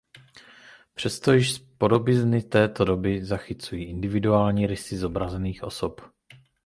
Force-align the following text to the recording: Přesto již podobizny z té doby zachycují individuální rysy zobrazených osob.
Přesto 0.93 1.33
již 1.33 1.57
podobizny 1.77 2.41
z 2.41 2.45
té 2.45 2.67
doby 2.85 3.25
zachycují 3.25 3.85
individuální 3.85 4.67
rysy 4.67 4.97
zobrazených 4.97 5.63
osob. 5.63 6.01